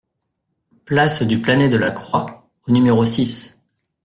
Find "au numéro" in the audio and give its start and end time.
2.65-3.05